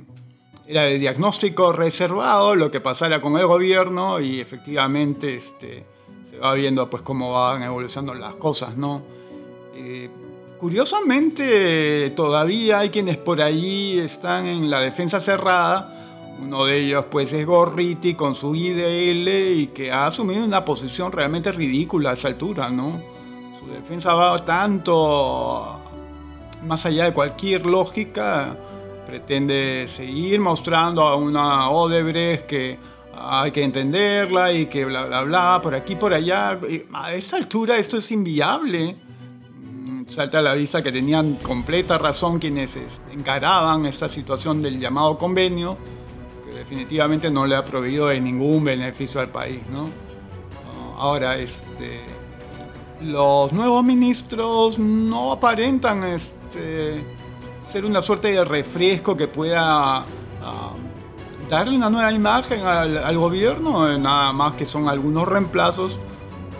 era 0.65 0.85
de 0.85 1.01
diagnóstico 1.01 1.73
reservado 1.73 2.55
lo 2.55 2.71
que 2.71 2.81
pasara 2.81 3.21
con 3.21 3.37
el 3.39 3.47
gobierno 3.49 4.21
y 4.21 4.39
efectivamente 4.39 5.35
este, 5.35 5.85
se 6.31 6.39
va 6.39 6.55
viendo 6.55 6.89
pues 6.89 7.03
cómo 7.03 7.33
van 7.33 7.65
evolucionando 7.65 8.15
las 8.15 8.37
cosas, 8.37 8.77
¿no? 8.77 9.03
Eh, 9.75 10.09
curiosamente 10.63 12.11
todavía 12.11 12.79
hay 12.79 12.91
quienes 12.91 13.17
por 13.17 13.43
ahí 13.43 13.99
están 13.99 14.47
en 14.47 14.71
la 14.71 14.79
defensa 14.79 15.21
cerrada. 15.21 15.93
Uno 16.41 16.67
de 16.67 16.79
ellos 16.79 17.07
pues 17.11 17.33
es 17.33 17.45
Gorriti 17.45 18.15
con 18.15 18.37
su 18.37 18.55
IDL 18.55 19.29
y 19.59 19.67
que 19.75 19.91
ha 19.91 20.07
asumido 20.07 20.45
una 20.45 20.65
posición 20.65 21.11
realmente 21.11 21.51
ridícula 21.51 22.11
a 22.11 22.13
esa 22.13 22.29
altura, 22.29 22.71
¿no? 22.71 23.03
Su 23.59 23.67
defensa 23.73 24.15
va 24.15 24.45
tanto 24.45 25.81
más 26.63 26.87
allá 26.87 27.07
de 27.07 27.13
cualquier 27.13 27.67
lógica 27.67 28.57
pretende 29.05 29.87
seguir 29.89 30.39
mostrando 30.39 31.03
a 31.03 31.17
una 31.17 31.71
Odebrecht 31.71 32.47
que 32.47 32.79
hay 33.13 33.51
que 33.51 33.65
entenderla 33.65 34.53
y 34.53 34.67
que 34.67 34.85
bla, 34.85 35.07
bla, 35.07 35.23
bla, 35.23 35.61
por 35.61 35.75
aquí, 35.75 35.97
por 35.97 36.15
allá. 36.15 36.57
A 36.93 37.15
esta 37.15 37.37
altura 37.37 37.79
esto 37.79 37.97
es 37.99 38.13
inviable. 38.13 38.97
Salta 40.13 40.41
a 40.41 40.43
la 40.43 40.53
vista 40.53 40.83
que 40.83 40.93
tenían 40.93 41.37
completa 41.37 41.97
razón 41.97 42.39
quienes 42.39 42.77
encaraban 43.11 43.87
esta 43.87 44.11
situación 44.11 44.61
del 44.61 44.79
llamado 44.79 45.17
convenio, 45.17 45.79
que 46.45 46.53
definitivamente 46.53 47.31
no 47.31 47.47
le 47.47 47.57
ha 47.57 47.65
proveído 47.65 48.09
de 48.09 48.21
ningún 48.21 48.63
beneficio 48.63 49.23
al 49.23 49.31
país. 49.31 49.63
¿no? 49.71 49.89
Ahora, 50.99 51.39
este, 51.39 52.01
los 53.01 53.55
nuevos 53.55 53.83
ministros 53.85 54.79
no 54.79 55.33
aparentan 55.33 56.05
este, 56.05 57.03
ser 57.67 57.87
una 57.87 58.03
suerte 58.03 58.33
de 58.33 58.45
refresco 58.45 59.17
que 59.17 59.29
pueda 59.29 60.01
ah, 60.43 60.75
darle 61.49 61.75
una 61.75 61.89
nueva 61.89 62.13
imagen 62.13 62.61
al, 62.61 63.17
gobierno, 63.17 63.99
nada 63.99 64.35
más 64.35 64.57
que 64.57 64.67
son 64.67 64.91
algunos 64.91 65.27
reemplazos, 65.27 65.99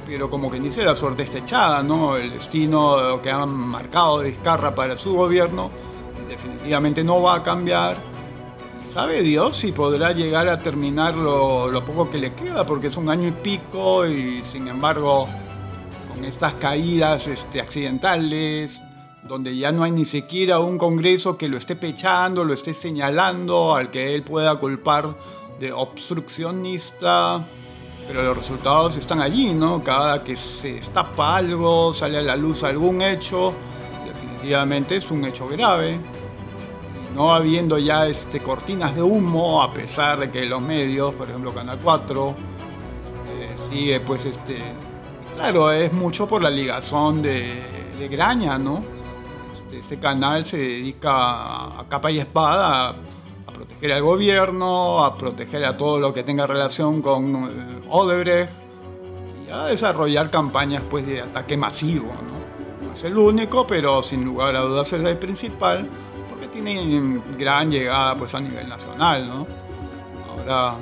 pero 0.07 0.29
como 0.29 0.51
quien 0.51 0.63
dice, 0.63 0.85
la 0.85 0.95
suerte 0.95 1.23
está 1.23 1.39
echada, 1.39 1.83
¿no? 1.83 2.17
El 2.17 2.33
destino 2.33 3.21
que 3.23 3.31
han 3.31 3.51
marcado 3.51 4.21
de 4.21 4.31
Vizcarra 4.31 4.75
para 4.75 4.97
su 4.97 5.15
gobierno 5.15 5.71
definitivamente 6.29 7.05
no 7.05 7.23
va 7.23 7.37
a 7.37 7.43
cambiar. 7.43 7.97
Sabe 8.89 9.23
Dios 9.23 9.57
si 9.57 9.73
podrá 9.73 10.13
llegar 10.13 10.49
a 10.49 10.63
terminar 10.63 11.15
lo, 11.15 11.71
lo 11.71 11.85
poco 11.85 12.11
que 12.11 12.19
le 12.19 12.35
queda, 12.35 12.67
porque 12.67 12.89
es 12.89 12.97
un 12.97 13.09
año 13.09 13.29
y 13.29 13.33
pico 13.33 14.07
y 14.07 14.43
sin 14.43 14.69
embargo 14.69 15.29
con 16.13 16.25
estas 16.25 16.55
caídas 16.55 17.27
este, 17.27 17.61
accidentales, 17.61 18.83
donde 19.23 19.57
ya 19.57 19.73
no 19.73 19.85
hay 19.85 19.93
ni 19.93 20.05
siquiera 20.05 20.59
un 20.59 20.79
Congreso 20.79 21.39
que 21.39 21.49
lo 21.49 21.57
esté 21.57 21.77
pechando, 21.77 22.45
lo 22.45 22.53
esté 22.53 22.75
señalando, 22.75 23.75
al 23.75 23.91
que 23.91 24.15
él 24.15 24.23
pueda 24.23 24.57
culpar 24.57 25.17
de 25.59 25.73
obstruccionista, 25.73 27.47
pero 28.07 28.23
los 28.23 28.37
resultados 28.37 28.97
están 28.97 29.21
allí, 29.21 29.55
¿no? 29.55 29.83
Cada 29.83 30.23
que 30.23 30.37
se 30.37 30.75
destapa 30.75 31.37
algo, 31.37 31.95
sale 31.95 32.19
a 32.19 32.23
la 32.23 32.37
luz 32.37 32.65
algún 32.65 33.03
hecho, 33.03 33.55
definitivamente 34.07 34.97
es 34.97 35.11
un 35.11 35.25
hecho 35.25 35.49
grave. 35.49 35.99
No 37.15 37.35
habiendo 37.35 37.79
ya 37.79 38.07
este, 38.07 38.41
cortinas 38.41 38.97
de 38.97 39.03
humo, 39.03 39.63
a 39.63 39.73
pesar 39.73 40.19
de 40.19 40.31
que 40.31 40.45
los 40.47 40.63
medios, 40.63 41.15
por 41.15 41.29
ejemplo 41.29 41.55
Canal 41.55 41.79
4, 41.83 42.35
este, 43.01 43.71
sigue 43.71 44.01
pues 44.01 44.25
este... 44.25 44.59
Claro, 45.35 45.73
es 45.73 45.93
mucho 45.93 46.27
por 46.27 46.43
la 46.43 46.51
ligazón 46.51 47.23
de, 47.23 47.63
de 47.99 48.09
Graña, 48.09 48.59
¿no? 48.59 48.83
este 49.79 49.99
canal 49.99 50.45
se 50.45 50.59
dedica 50.59 51.81
a 51.81 51.85
capa 51.89 52.11
y 52.11 52.19
espada 52.19 52.95
proteger 53.63 53.93
al 53.93 54.03
gobierno, 54.03 55.05
a 55.05 55.17
proteger 55.17 55.65
a 55.65 55.77
todo 55.77 56.01
lo 56.01 56.13
que 56.13 56.25
tenga 56.25 56.49
relación 56.49 57.01
con 57.01 57.35
eh, 57.47 57.83
Odebrecht 57.89 58.51
y 59.47 59.51
a 59.51 59.67
desarrollar 59.67 60.31
campañas 60.31 60.83
pues, 60.91 61.07
de 61.07 61.21
ataque 61.21 61.57
masivo. 61.57 62.09
¿no? 62.09 62.87
no 62.87 62.93
es 62.93 63.05
el 63.05 63.17
único, 63.17 63.65
pero 63.65 64.03
sin 64.03 64.25
lugar 64.25 64.57
a 64.57 64.61
dudas 64.63 64.93
es 64.93 65.05
el 65.05 65.17
principal 65.17 65.89
porque 66.29 66.49
tiene 66.49 67.23
gran 67.39 67.71
llegada 67.71 68.17
pues, 68.17 68.35
a 68.35 68.41
nivel 68.41 68.69
nacional. 68.69 69.29
¿no? 69.29 69.47
Ahora, 70.29 70.77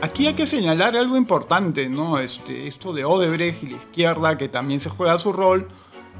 Aquí 0.00 0.26
hay 0.26 0.34
que 0.34 0.48
señalar 0.48 0.96
algo 0.96 1.16
importante, 1.16 1.88
¿no? 1.88 2.18
Este, 2.18 2.66
esto 2.66 2.92
de 2.92 3.04
Odebrecht 3.04 3.62
y 3.62 3.66
la 3.68 3.76
izquierda, 3.76 4.36
que 4.36 4.48
también 4.48 4.80
se 4.80 4.88
juega 4.88 5.16
su 5.20 5.32
rol, 5.32 5.68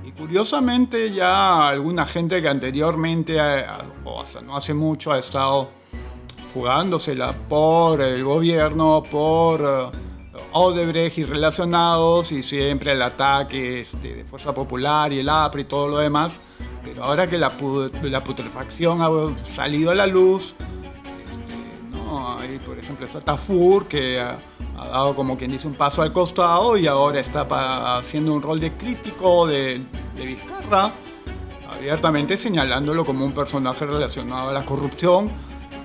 y 0.05 0.13
curiosamente 0.13 1.13
ya 1.13 1.69
alguna 1.69 2.07
gente 2.07 2.43
que 2.43 2.49
anteriormente, 2.49 3.37
eh, 3.39 3.65
o 4.05 4.21
hasta 4.21 4.41
no 4.41 4.57
hace 4.57 4.75
mucho, 4.75 5.13
ha 5.13 5.19
estado 5.19 5.71
jugándosela 6.53 7.33
por 7.49 8.01
el 8.01 8.25
gobierno, 8.25 9.03
por 9.09 9.61
eh, 9.61 9.99
Odebrecht 10.53 11.19
y 11.19 11.25
relacionados, 11.25 12.33
y 12.33 12.43
siempre 12.43 12.93
el 12.93 13.03
ataque 13.03 13.81
este, 13.81 14.17
de 14.17 14.25
Fuerza 14.25 14.53
Popular 14.53 15.13
y 15.13 15.21
el 15.21 15.29
APRI 15.29 15.63
y 15.63 15.65
todo 15.65 15.89
lo 15.89 15.99
demás. 15.99 16.41
Pero 16.85 17.05
ahora 17.05 17.29
que 17.29 17.39
la, 17.39 17.51
putrefacción 17.51 19.03
ha 19.03 19.47
salido 19.47 19.93
a 19.93 19.95
la 19.95 20.07
luz, 20.07 20.57
¿no? 22.13 22.39
Hay, 22.39 22.59
por 22.59 22.79
ejemplo, 22.79 23.07
está 23.07 23.21
Tafur, 23.21 23.87
que 23.87 24.21
ha 24.21 24.39
dado 24.77 25.15
como 25.15 25.37
quien 25.37 25.51
dice 25.51 25.67
un 25.67 25.75
paso 25.75 26.03
al 26.03 26.13
costado 26.13 26.77
y 26.77 26.87
ahora 26.87 27.21
está 27.21 27.99
haciendo 27.99 28.35
un 28.35 28.43
rol 28.43 28.61
de 28.61 28.73
crítico 28.73 29.47
de, 29.47 29.83
de 30.17 30.27
Vizcarra, 30.27 30.93
abiertamente 31.71 32.37
señalándolo 32.37 33.05
como 33.05 33.25
un 33.25 33.33
personaje 33.33 33.87
relacionado 33.87 34.51
a 34.51 34.53
la 34.53 34.65
corrupción, 34.65 35.31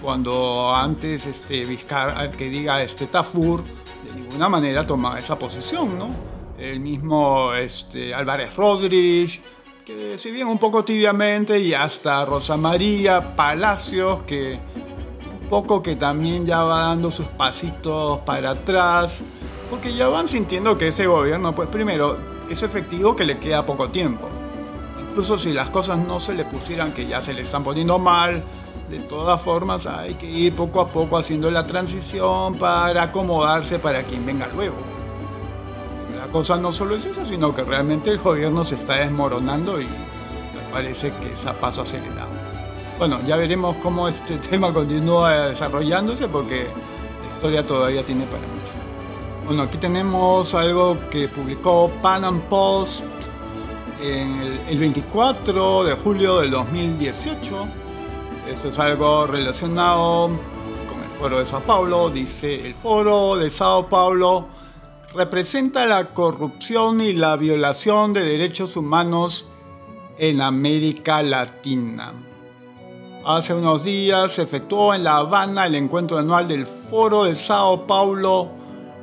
cuando 0.02 0.74
antes 0.76 1.26
este, 1.26 1.66
Vizcarra, 1.66 2.30
que 2.32 2.50
diga 2.50 2.84
este 2.84 3.08
Tafur, 3.08 3.64
de 3.64 4.20
ninguna 4.20 4.50
manera 4.50 4.86
tomaba 4.86 5.20
esa 5.20 5.40
posición, 5.40 5.98
¿no? 5.98 6.10
El 6.58 6.80
mismo 6.80 7.54
este, 7.54 8.14
Álvarez 8.14 8.56
Rodríguez, 8.56 9.40
que 9.86 10.18
si 10.18 10.32
bien 10.32 10.48
un 10.48 10.58
poco 10.58 10.84
tibiamente, 10.84 11.60
y 11.60 11.74
hasta 11.74 12.26
Rosa 12.26 12.58
María 12.58 13.36
Palacios, 13.36 14.24
que 14.24 14.60
poco 15.50 15.82
que 15.82 15.96
también 15.96 16.46
ya 16.46 16.64
va 16.64 16.84
dando 16.84 17.12
sus 17.12 17.26
pasitos 17.26 18.20
para 18.20 18.52
atrás, 18.52 19.24
porque 19.70 19.94
ya 19.94 20.08
van 20.08 20.28
sintiendo 20.28 20.78
que 20.78 20.90
ese 20.90 21.08
gobierno, 21.08 21.54
pues 21.56 21.70
primero, 21.70 22.18
es 22.50 22.64
efectivo 22.64 23.16
que 23.16 23.26
le 23.26 23.40
queda 23.40 23.66
poco 23.66 23.90
tiempo. 23.90 24.28
Incluso 25.00 25.38
si 25.38 25.54
las 25.54 25.70
cosas 25.70 25.98
no 25.98 26.20
se 26.20 26.34
le 26.34 26.46
pusieran 26.46 26.94
que 26.94 27.08
ya 27.08 27.22
se 27.22 27.34
le 27.34 27.42
están 27.42 27.64
poniendo 27.64 27.98
mal, 28.00 28.44
de 28.90 29.00
todas 29.00 29.42
formas 29.42 29.86
hay 29.86 30.14
que 30.14 30.28
ir 30.28 30.56
poco 30.56 30.80
a 30.80 30.88
poco 30.88 31.18
haciendo 31.18 31.52
la 31.52 31.68
transición 31.68 32.56
para 32.56 33.04
acomodarse 33.04 33.80
para 33.80 34.04
quien 34.04 34.26
venga 34.26 34.48
luego. 34.48 34.76
La 36.18 36.28
cosa 36.28 36.58
no 36.58 36.72
solo 36.72 36.96
es 36.96 37.06
eso, 37.06 37.26
sino 37.26 37.54
que 37.54 37.64
realmente 37.64 38.10
el 38.10 38.20
gobierno 38.20 38.64
se 38.64 38.76
está 38.76 38.96
desmoronando 38.96 39.82
y 39.82 39.88
parece 40.72 41.12
que 41.14 41.34
es 41.34 41.46
paso 41.60 41.82
acelerado. 41.82 42.27
Bueno, 42.98 43.20
ya 43.28 43.36
veremos 43.36 43.78
cómo 43.78 44.08
este 44.08 44.38
tema 44.50 44.74
continúa 44.74 45.50
desarrollándose 45.50 46.28
porque 46.28 46.64
la 46.64 47.36
historia 47.36 47.66
todavía 47.66 48.04
tiene 48.04 48.26
para 48.26 48.40
mucho. 48.40 49.46
Bueno, 49.46 49.62
aquí 49.64 49.78
tenemos 49.78 50.54
algo 50.56 50.98
que 51.12 51.28
publicó 51.30 51.92
Pan 52.02 52.26
Am 52.26 52.42
Post 52.42 53.04
el, 54.02 54.60
el 54.68 54.80
24 54.80 55.84
de 55.84 55.94
julio 55.94 56.40
del 56.40 56.50
2018. 56.50 57.68
Eso 58.52 58.70
es 58.70 58.80
algo 58.80 59.28
relacionado 59.28 60.30
con 60.90 61.04
el 61.04 61.10
Foro 61.20 61.38
de 61.38 61.46
Sao 61.46 61.62
Paulo. 61.62 62.10
Dice, 62.10 62.66
el 62.66 62.74
Foro 62.74 63.36
de 63.36 63.52
Sao 63.52 63.88
Paulo 63.88 64.48
representa 65.14 65.86
la 65.86 66.10
corrupción 66.16 67.00
y 67.00 67.14
la 67.14 67.36
violación 67.36 68.12
de 68.12 68.24
derechos 68.24 68.76
humanos 68.76 69.48
en 70.18 70.42
América 70.42 71.22
Latina. 71.22 72.27
Hace 73.30 73.54
unos 73.54 73.84
días 73.84 74.32
se 74.32 74.44
efectuó 74.44 74.94
en 74.94 75.04
La 75.04 75.18
Habana 75.18 75.66
el 75.66 75.76
encuentro 75.76 76.18
anual 76.18 76.48
del 76.48 76.66
Foro 76.66 77.26
de 77.26 77.36
Sao 77.36 77.86
Paulo, 77.86 78.48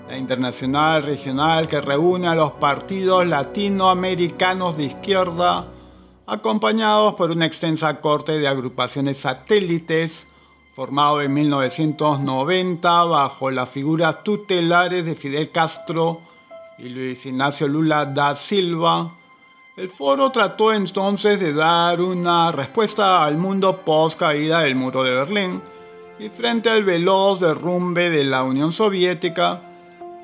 la 0.09 0.17
internacional 0.17 1.03
regional 1.03 1.67
que 1.67 1.83
reúne 1.83 2.29
a 2.29 2.35
los 2.35 2.53
partidos 2.53 3.27
latinoamericanos 3.27 4.79
de 4.79 4.85
izquierda, 4.85 5.67
acompañados 6.27 7.13
por 7.17 7.33
una 7.33 7.45
extensa 7.45 8.01
corte 8.01 8.39
de 8.39 8.49
agrupaciones 8.49 9.19
satélites, 9.19 10.27
formado 10.75 11.21
en 11.21 11.35
1990 11.35 13.05
bajo 13.05 13.51
las 13.51 13.69
figuras 13.69 14.25
tutelares 14.25 15.05
de 15.05 15.17
Fidel 15.17 15.51
Castro 15.51 16.23
y 16.79 16.89
Luis 16.89 17.27
Ignacio 17.27 17.69
Lula 17.69 18.07
da 18.07 18.35
Silva, 18.35 19.13
el 19.77 19.89
foro 19.89 20.31
trató 20.31 20.73
entonces 20.73 21.41
de 21.41 21.53
dar 21.53 22.01
una 22.01 22.53
respuesta 22.53 23.25
al 23.25 23.37
mundo 23.37 23.81
post 23.85 24.21
caída 24.21 24.61
del 24.61 24.77
muro 24.77 25.03
de 25.03 25.17
Berlín 25.17 25.63
y 26.17 26.29
frente 26.29 26.71
al 26.71 26.85
veloz 26.85 27.41
derrumbe 27.41 28.09
de 28.09 28.23
la 28.23 28.45
Unión 28.45 28.73
Soviética 28.73 29.63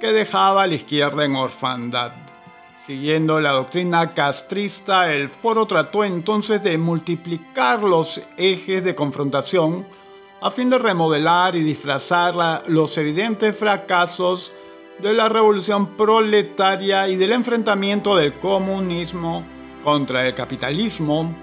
que 0.00 0.12
dejaba 0.12 0.62
a 0.62 0.66
la 0.68 0.76
izquierda 0.76 1.24
en 1.24 1.34
orfandad. 1.34 2.12
Siguiendo 2.80 3.40
la 3.40 3.50
doctrina 3.50 4.14
castrista, 4.14 5.12
el 5.12 5.28
foro 5.28 5.66
trató 5.66 6.04
entonces 6.04 6.62
de 6.62 6.78
multiplicar 6.78 7.82
los 7.82 8.22
ejes 8.36 8.84
de 8.84 8.94
confrontación 8.94 9.84
a 10.40 10.50
fin 10.52 10.70
de 10.70 10.78
remodelar 10.78 11.56
y 11.56 11.62
disfrazar 11.62 12.62
los 12.68 12.96
evidentes 12.96 13.56
fracasos 13.56 14.52
de 15.02 15.14
la 15.14 15.28
revolución 15.28 15.96
proletaria 15.96 17.08
y 17.08 17.16
del 17.16 17.32
enfrentamiento 17.32 18.16
del 18.16 18.34
comunismo 18.34 19.44
contra 19.82 20.26
el 20.26 20.34
capitalismo. 20.34 21.34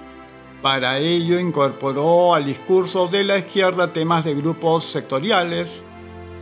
Para 0.62 1.00
ello 1.00 1.40
incorporó 1.40 2.34
al 2.34 2.46
discurso 2.46 3.08
de 3.08 3.24
la 3.24 3.38
izquierda 3.38 3.92
temas 3.92 4.26
de 4.26 4.36
grupos 4.36 4.84
sectoriales, 4.86 5.86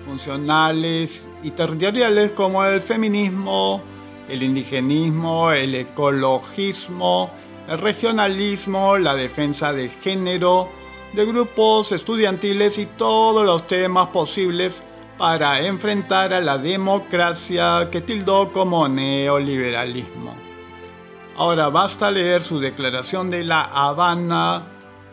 funcionales 0.06 1.28
y 1.44 1.52
territoriales 1.52 2.32
como 2.32 2.64
el 2.66 2.82
feminismo, 2.82 3.82
el 4.28 4.44
indigenismo, 4.44 5.52
el 5.52 5.76
ecologismo, 5.76 7.32
el 7.68 7.80
regionalismo, 7.80 8.98
la 8.98 9.16
defensa 9.16 9.72
de 9.72 9.90
género, 9.90 10.70
de 11.14 11.26
grupos 11.26 11.92
estudiantiles 11.92 12.78
y 12.78 12.86
todos 12.86 13.46
los 13.46 13.68
temas 13.68 14.10
posibles 14.10 14.84
para 15.18 15.66
enfrentar 15.66 16.34
a 16.34 16.42
la 16.42 16.58
democracia 16.58 17.90
que 17.92 18.02
tildó 18.02 18.52
como 18.52 18.88
neoliberalismo. 18.88 20.36
Ahora 21.38 21.70
basta 21.70 22.12
leer 22.12 22.44
su 22.44 22.60
declaración 22.60 23.30
de 23.30 23.44
La 23.44 23.62
Habana, 23.64 24.64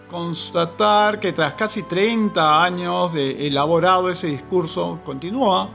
constatar 0.08 1.18
que 1.18 1.32
tras 1.32 1.54
casi 1.54 1.84
30 1.84 2.64
años 2.64 3.12
de 3.12 3.46
elaborado 3.46 4.10
ese 4.10 4.28
discurso 4.28 5.00
continúa, 5.04 5.68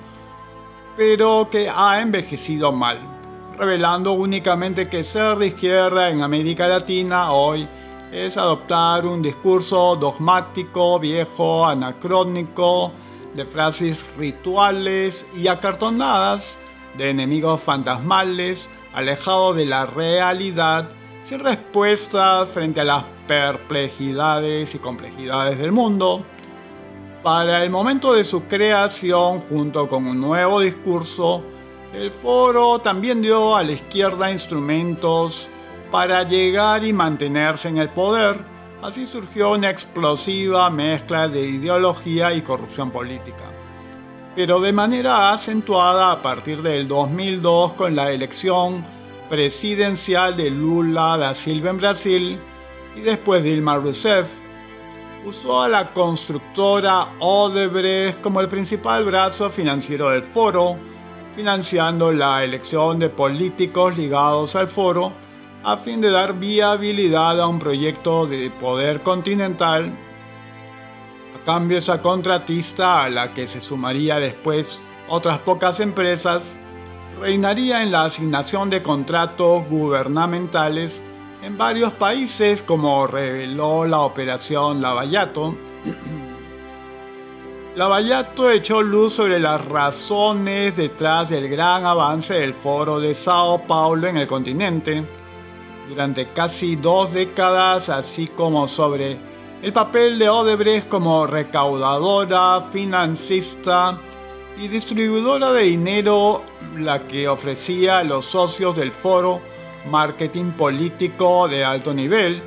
pero 0.96 1.50
que 1.50 1.70
ha 1.70 2.02
envejecido 2.02 2.72
mal, 2.72 3.00
revelando 3.58 4.14
únicamente 4.14 4.90
que 4.90 5.04
ser 5.04 5.38
de 5.38 5.48
izquierda 5.48 6.10
en 6.10 6.22
América 6.22 6.68
Latina 6.68 7.32
hoy 7.32 7.68
es 8.12 8.38
adoptar 8.38 9.06
un 9.06 9.22
discurso 9.22 9.96
dogmático, 9.96 10.98
viejo, 11.00 11.66
anacrónico, 11.66 12.94
de 13.36 13.46
frases 13.46 14.06
rituales 14.18 15.26
y 15.36 15.48
acartonadas, 15.48 16.58
de 16.98 17.10
enemigos 17.10 17.62
fantasmales, 17.62 18.70
alejado 18.94 19.54
de 19.54 19.66
la 19.66 19.86
realidad, 19.86 20.90
sin 21.24 21.40
respuestas 21.40 22.50
frente 22.50 22.82
a 22.82 22.86
las 22.86 23.04
perplejidades 23.28 24.74
y 24.74 24.80
complejidades 24.80 25.60
del 25.60 25.72
mundo. 25.72 26.24
Para 27.22 27.64
el 27.64 27.70
momento 27.70 28.14
de 28.14 28.24
su 28.24 28.46
creación, 28.46 29.42
junto 29.42 29.90
con 29.90 30.08
un 30.08 30.22
nuevo 30.22 30.62
discurso, 30.62 31.44
el 31.94 32.12
foro 32.12 32.80
también 32.80 33.22
dio 33.22 33.56
a 33.56 33.64
la 33.64 33.74
izquierda 33.74 34.32
instrumentos 34.32 35.50
para 35.92 36.24
llegar 36.24 36.84
y 36.84 36.94
mantenerse 36.94 37.70
en 37.70 37.78
el 37.78 37.90
poder. 37.90 38.38
Así 38.82 39.08
surgió 39.08 39.54
una 39.54 39.72
explosiva 39.72 40.70
mezcla 40.70 41.28
de 41.28 41.42
ideología 41.42 42.34
y 42.34 42.44
corrupción 42.44 42.92
política. 42.92 43.52
Pero 44.36 44.60
de 44.60 44.72
manera 44.72 45.34
acentuada 45.34 46.12
a 46.12 46.22
partir 46.22 46.62
del 46.62 46.88
2002 46.88 47.74
con 47.74 47.96
la 47.96 48.12
elección 48.12 48.86
presidencial 49.30 50.38
de 50.38 50.52
Lula 50.52 51.18
da 51.18 51.34
Silva 51.34 51.72
en 51.72 51.78
Brasil 51.78 52.40
y 52.96 53.02
después 53.02 53.44
Dilma 53.44 53.78
Rousseff, 53.78 54.42
usó 55.26 55.64
a 55.64 55.68
la 55.68 55.92
constructora 55.92 57.08
Odebrecht 57.20 58.22
como 58.22 58.42
el 58.42 58.48
principal 58.48 59.04
brazo 59.06 59.50
financiero 59.50 60.12
del 60.12 60.22
foro, 60.22 60.78
financiando 61.36 62.12
la 62.12 62.44
elección 62.44 63.00
de 63.00 63.10
políticos 63.10 63.98
ligados 63.98 64.56
al 64.56 64.68
foro 64.68 65.14
a 65.68 65.76
fin 65.76 66.00
de 66.00 66.10
dar 66.10 66.32
viabilidad 66.40 67.42
a 67.42 67.46
un 67.46 67.60
proyecto 67.60 68.26
de 68.26 68.50
poder 68.50 69.04
continental. 69.04 69.92
A 71.36 71.44
cambio 71.44 71.78
esa 71.78 72.02
contratista, 72.02 73.04
a 73.04 73.10
la 73.10 73.34
que 73.34 73.48
se 73.48 73.60
sumaría 73.60 74.18
después 74.18 74.82
otras 75.10 75.40
pocas 75.40 75.82
empresas, 75.82 76.56
reinaría 77.20 77.84
en 77.84 77.92
la 77.92 78.06
asignación 78.06 78.70
de 78.70 78.82
contratos 78.82 79.68
gubernamentales 79.68 81.04
en 81.44 81.58
varios 81.58 81.92
países 81.92 82.64
como 82.64 83.06
reveló 83.06 83.84
la 83.84 84.00
operación 84.00 84.82
Lavallato. 84.82 85.54
Lavallato 87.76 88.50
echó 88.52 88.82
luz 88.82 89.16
sobre 89.16 89.38
las 89.38 89.66
razones 89.66 90.78
detrás 90.78 91.28
del 91.28 91.50
gran 91.50 91.86
avance 91.86 92.36
del 92.36 92.54
foro 92.54 93.02
de 93.02 93.14
Sao 93.14 93.68
Paulo 93.68 94.08
en 94.08 94.16
el 94.16 94.28
continente 94.28 95.06
durante 95.88 96.28
casi 96.34 96.76
dos 96.76 97.14
décadas, 97.14 97.90
así 97.90 98.28
como 98.28 98.68
sobre 98.68 99.18
el 99.62 99.74
papel 99.74 100.20
de 100.20 100.30
Odebrecht 100.30 100.88
como 100.88 101.26
recaudadora, 101.26 102.62
financista 102.62 104.00
y 104.58 104.68
distribuidora 104.68 105.52
de 105.52 105.64
dinero, 105.64 106.44
la 106.78 107.08
que 107.08 107.28
ofrecía 107.28 108.00
a 108.00 108.04
los 108.04 108.26
socios 108.26 108.76
del 108.76 108.92
foro 108.92 109.40
marketing 109.90 110.52
político 110.52 111.48
de 111.48 111.64
alto 111.64 111.94
nivel, 111.94 112.42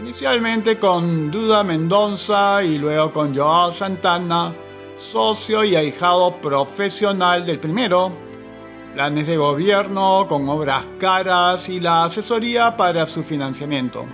inicialmente 0.00 0.78
con 0.78 1.30
Duda 1.30 1.64
Mendoza 1.64 2.62
y 2.62 2.78
luego 2.78 3.12
con 3.12 3.34
Joao 3.34 3.72
Santana, 3.72 4.54
socio 4.98 5.64
y 5.64 5.76
ahijado 5.76 6.36
profesional 6.36 7.44
del 7.44 7.58
primero, 7.58 8.27
planes 8.94 9.26
de 9.26 9.36
gobierno 9.36 10.26
con 10.28 10.48
obras 10.48 10.84
caras 10.98 11.68
y 11.68 11.80
la 11.80 12.04
asesoría 12.04 12.76
para 12.76 13.06
su 13.06 13.22
financiamiento, 13.22 14.06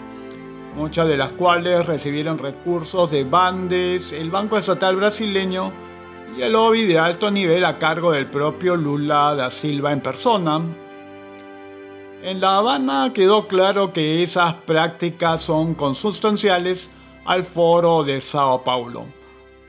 muchas 0.76 1.08
de 1.08 1.16
las 1.16 1.32
cuales 1.32 1.86
recibieron 1.86 2.38
recursos 2.38 3.10
de 3.10 3.24
Bandes, 3.24 4.12
el 4.12 4.30
Banco 4.30 4.58
Estatal 4.58 4.96
brasileño 4.96 5.72
y 6.36 6.42
el 6.42 6.52
lobby 6.52 6.84
de 6.84 6.98
alto 6.98 7.30
nivel 7.30 7.64
a 7.64 7.78
cargo 7.78 8.12
del 8.12 8.26
propio 8.26 8.76
Lula 8.76 9.34
da 9.34 9.50
Silva 9.50 9.92
en 9.92 10.00
persona. 10.00 10.60
En 12.22 12.40
La 12.40 12.58
Habana 12.58 13.12
quedó 13.14 13.46
claro 13.46 13.92
que 13.92 14.22
esas 14.22 14.54
prácticas 14.54 15.42
son 15.42 15.74
consustanciales 15.74 16.90
al 17.24 17.44
foro 17.44 18.02
de 18.02 18.20
Sao 18.20 18.62
Paulo 18.64 19.06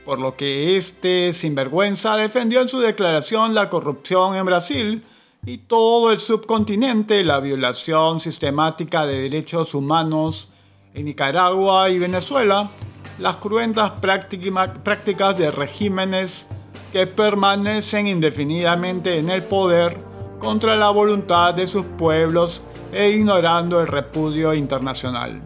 por 0.06 0.20
lo 0.20 0.36
que 0.36 0.76
este 0.76 1.32
sinvergüenza 1.32 2.16
defendió 2.16 2.60
en 2.62 2.68
su 2.68 2.78
declaración 2.78 3.54
la 3.54 3.68
corrupción 3.68 4.36
en 4.36 4.46
Brasil 4.46 5.04
y 5.44 5.58
todo 5.58 6.12
el 6.12 6.20
subcontinente, 6.20 7.24
la 7.24 7.40
violación 7.40 8.20
sistemática 8.20 9.04
de 9.04 9.22
derechos 9.22 9.74
humanos 9.74 10.48
en 10.94 11.06
Nicaragua 11.06 11.90
y 11.90 11.98
Venezuela, 11.98 12.70
las 13.18 13.38
cruentas 13.38 13.94
prácticas 14.00 15.36
de 15.36 15.50
regímenes 15.50 16.46
que 16.92 17.08
permanecen 17.08 18.06
indefinidamente 18.06 19.18
en 19.18 19.28
el 19.28 19.42
poder 19.42 19.98
contra 20.38 20.76
la 20.76 20.90
voluntad 20.90 21.52
de 21.52 21.66
sus 21.66 21.84
pueblos 21.84 22.62
e 22.92 23.10
ignorando 23.10 23.80
el 23.80 23.88
repudio 23.88 24.54
internacional. 24.54 25.42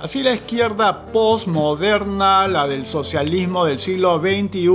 Así 0.00 0.22
la 0.22 0.32
izquierda 0.32 1.06
postmoderna, 1.06 2.46
la 2.46 2.68
del 2.68 2.86
socialismo 2.86 3.64
del 3.64 3.80
siglo 3.80 4.20
XXI, 4.20 4.68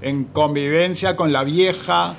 en 0.00 0.24
convivencia 0.24 1.14
con 1.14 1.32
la 1.32 1.44
vieja, 1.44 2.14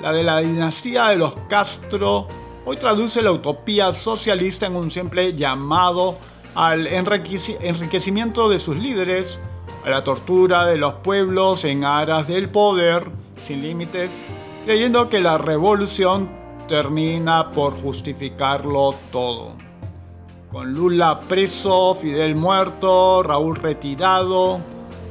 la 0.00 0.12
de 0.12 0.22
la 0.22 0.38
dinastía 0.38 1.08
de 1.08 1.16
los 1.16 1.34
Castro, 1.48 2.28
hoy 2.64 2.76
traduce 2.76 3.20
la 3.20 3.32
utopía 3.32 3.92
socialista 3.92 4.66
en 4.66 4.76
un 4.76 4.92
simple 4.92 5.32
llamado 5.32 6.18
al 6.54 6.86
enriquecimiento 6.86 8.48
de 8.48 8.60
sus 8.60 8.76
líderes, 8.76 9.40
a 9.84 9.90
la 9.90 10.04
tortura 10.04 10.66
de 10.66 10.76
los 10.76 10.94
pueblos 11.02 11.64
en 11.64 11.82
aras 11.82 12.28
del 12.28 12.48
poder 12.48 13.10
sin 13.34 13.60
límites, 13.60 14.24
creyendo 14.64 15.08
que 15.08 15.18
la 15.18 15.36
revolución 15.36 16.30
termina 16.68 17.50
por 17.50 17.72
justificarlo 17.74 18.94
todo 19.10 19.69
con 20.50 20.74
Lula 20.74 21.20
preso, 21.20 21.94
Fidel 21.94 22.34
muerto, 22.34 23.22
Raúl 23.22 23.54
retirado, 23.56 24.58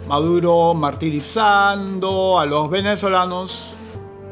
Maduro 0.08 0.74
martirizando 0.74 2.40
a 2.40 2.46
los 2.46 2.70
venezolanos, 2.70 3.74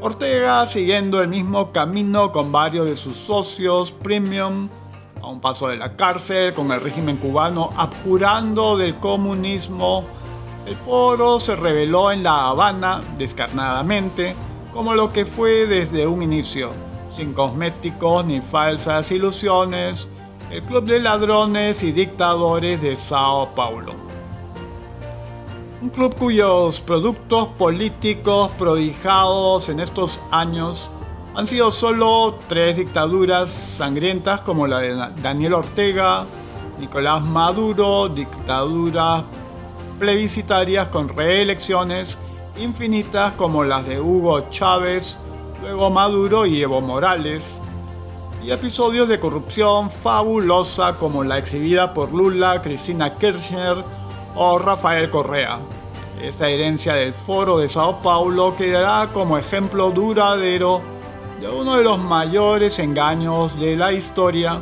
Ortega 0.01 0.65
siguiendo 0.65 1.21
el 1.21 1.29
mismo 1.29 1.71
camino 1.71 2.31
con 2.31 2.51
varios 2.51 2.89
de 2.89 2.95
sus 2.95 3.15
socios 3.15 3.91
premium, 3.91 4.67
a 5.21 5.27
un 5.27 5.39
paso 5.39 5.69
de 5.69 5.77
la 5.77 5.95
cárcel, 5.95 6.53
con 6.53 6.71
el 6.71 6.81
régimen 6.81 7.17
cubano 7.17 7.71
abjurando 7.77 8.77
del 8.77 8.97
comunismo. 8.97 10.03
El 10.65 10.75
foro 10.75 11.39
se 11.39 11.55
reveló 11.55 12.11
en 12.11 12.23
La 12.23 12.49
Habana 12.49 13.01
descarnadamente 13.17 14.35
como 14.73 14.93
lo 14.93 15.13
que 15.13 15.25
fue 15.25 15.65
desde 15.65 16.05
un 16.05 16.21
inicio, 16.21 16.69
sin 17.09 17.33
cosméticos 17.33 18.25
ni 18.25 18.41
falsas 18.41 19.09
ilusiones, 19.11 20.09
el 20.51 20.63
Club 20.63 20.85
de 20.85 20.99
Ladrones 20.99 21.83
y 21.83 21.91
Dictadores 21.91 22.81
de 22.81 22.95
Sao 22.95 23.53
Paulo. 23.53 23.93
Un 25.81 25.89
club 25.89 26.15
cuyos 26.15 26.79
productos 26.79 27.49
políticos 27.57 28.51
prodigados 28.57 29.69
en 29.69 29.79
estos 29.79 30.19
años 30.31 30.89
Han 31.35 31.45
sido 31.45 31.69
solo 31.69 32.39
tres 32.47 32.77
dictaduras 32.77 33.51
sangrientas 33.51 34.41
como 34.41 34.65
la 34.65 34.79
de 34.79 34.95
Daniel 35.21 35.53
Ortega, 35.53 36.25
Nicolás 36.79 37.21
Maduro, 37.21 38.09
dictaduras 38.09 39.23
plebiscitarias 39.99 40.87
con 40.87 41.07
reelecciones 41.09 42.17
infinitas 42.57 43.33
como 43.33 43.63
las 43.63 43.85
de 43.85 44.01
Hugo 44.01 44.49
Chávez, 44.49 45.15
luego 45.61 45.91
Maduro 45.91 46.47
y 46.47 46.59
Evo 46.59 46.81
Morales, 46.81 47.61
y 48.47 48.51
episodios 48.53 49.09
de 49.09 49.19
corrupción 49.19 49.89
fabulosa 49.89 50.95
como 50.97 51.21
la 51.21 51.37
exhibida 51.37 51.93
por 51.93 52.13
Lula, 52.13 52.61
Cristina 52.61 53.17
Kirchner 53.17 53.83
o 54.35 54.57
Rafael 54.57 55.09
Correa. 55.09 55.59
Esta 56.21 56.47
herencia 56.47 56.93
del 56.93 57.13
Foro 57.13 57.57
de 57.57 57.67
Sao 57.67 58.01
Paulo 58.01 58.55
quedará 58.55 59.09
como 59.11 59.37
ejemplo 59.37 59.91
duradero 59.91 60.81
de 61.41 61.49
uno 61.49 61.75
de 61.75 61.83
los 61.83 61.99
mayores 61.99 62.79
engaños 62.79 63.59
de 63.59 63.75
la 63.75 63.91
historia, 63.91 64.61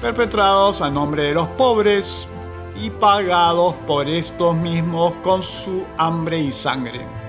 perpetrados 0.00 0.82
a 0.82 0.90
nombre 0.90 1.22
de 1.22 1.34
los 1.34 1.46
pobres 1.50 2.26
y 2.74 2.90
pagados 2.90 3.76
por 3.86 4.08
estos 4.08 4.56
mismos 4.56 5.14
con 5.22 5.44
su 5.44 5.84
hambre 5.98 6.40
y 6.40 6.50
sangre. 6.50 7.19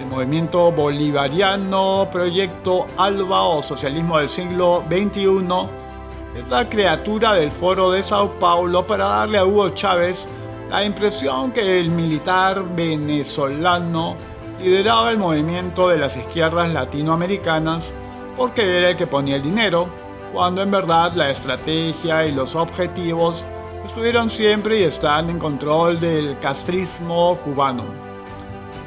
El 0.00 0.06
movimiento 0.06 0.72
bolivariano, 0.72 2.08
proyecto 2.10 2.86
ALBA 2.96 3.42
o 3.42 3.62
socialismo 3.62 4.16
del 4.16 4.30
siglo 4.30 4.82
XXI, 4.88 6.40
es 6.40 6.48
la 6.48 6.66
criatura 6.66 7.34
del 7.34 7.52
Foro 7.52 7.90
de 7.90 8.02
Sao 8.02 8.30
Paulo 8.38 8.86
para 8.86 9.04
darle 9.04 9.36
a 9.36 9.44
Hugo 9.44 9.68
Chávez 9.68 10.26
la 10.70 10.82
impresión 10.84 11.52
que 11.52 11.78
el 11.78 11.90
militar 11.90 12.64
venezolano 12.74 14.16
lideraba 14.62 15.10
el 15.10 15.18
movimiento 15.18 15.88
de 15.88 15.98
las 15.98 16.16
izquierdas 16.16 16.70
latinoamericanas 16.70 17.92
porque 18.38 18.78
era 18.78 18.90
el 18.90 18.96
que 18.96 19.06
ponía 19.06 19.36
el 19.36 19.42
dinero, 19.42 19.90
cuando 20.32 20.62
en 20.62 20.70
verdad 20.70 21.12
la 21.12 21.28
estrategia 21.28 22.24
y 22.24 22.32
los 22.32 22.56
objetivos 22.56 23.44
estuvieron 23.84 24.30
siempre 24.30 24.80
y 24.80 24.84
están 24.84 25.28
en 25.28 25.38
control 25.38 26.00
del 26.00 26.38
castrismo 26.38 27.36
cubano. 27.44 28.09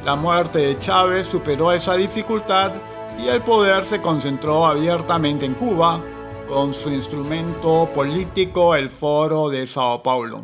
La 0.05 0.17
muerte 0.17 0.59
de 0.59 0.77
Chávez 0.77 1.27
superó 1.27 1.71
esa 1.71 1.95
dificultad 1.95 2.73
y 3.17 3.29
el 3.29 3.41
poder 3.41 3.85
se 3.85 4.01
concentró 4.01 4.65
abiertamente 4.65 5.45
en 5.45 5.53
Cuba, 5.53 6.01
con 6.47 6.73
su 6.73 6.89
instrumento 6.89 7.89
político 7.95 8.75
el 8.75 8.89
Foro 8.89 9.49
de 9.49 9.65
Sao 9.65 10.03
Paulo. 10.03 10.41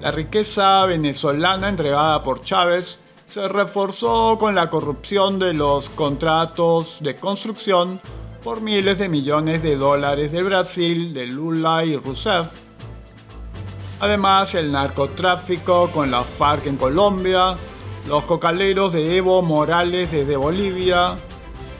La 0.00 0.10
riqueza 0.10 0.84
venezolana 0.86 1.68
entregada 1.68 2.20
por 2.24 2.42
Chávez 2.42 2.98
se 3.26 3.46
reforzó 3.46 4.36
con 4.40 4.56
la 4.56 4.68
corrupción 4.68 5.38
de 5.38 5.54
los 5.54 5.88
contratos 5.88 6.98
de 7.00 7.14
construcción 7.14 8.00
por 8.42 8.60
miles 8.60 8.98
de 8.98 9.08
millones 9.08 9.62
de 9.62 9.76
dólares 9.76 10.32
de 10.32 10.42
Brasil, 10.42 11.14
de 11.14 11.26
Lula 11.26 11.84
y 11.84 11.96
Rousseff. 11.96 12.48
Además, 14.00 14.54
el 14.56 14.72
narcotráfico 14.72 15.90
con 15.92 16.10
la 16.10 16.24
FARC 16.24 16.66
en 16.66 16.76
Colombia, 16.76 17.54
los 18.06 18.24
cocaleros 18.24 18.92
de 18.92 19.16
Evo 19.16 19.42
Morales 19.42 20.10
desde 20.10 20.36
Bolivia 20.36 21.16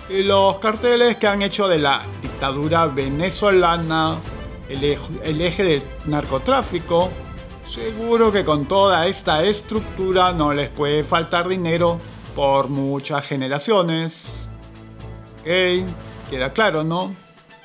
y 0.09 0.23
los 0.23 0.59
carteles 0.59 1.17
que 1.17 1.27
han 1.27 1.43
hecho 1.43 1.69
de 1.69 1.79
la 1.79 2.03
dictadura 2.23 2.87
venezolana 2.87 4.17
el 4.69 5.41
eje, 5.41 5.65
del 5.65 5.83
narcotráfico, 6.07 7.11
seguro 7.67 8.31
que 8.31 8.45
con 8.45 8.67
toda 8.67 9.07
esta 9.07 9.43
estructura 9.43 10.33
no 10.33 10.55
les 10.55 10.69
puede 10.69 11.03
faltar 11.03 11.49
dinero 11.49 11.99
por 12.37 12.69
muchas 12.69 13.27
generaciones. 13.27 14.49
Ok, 15.41 15.89
queda 16.31 16.53
claro, 16.53 16.85
¿no? 16.85 17.15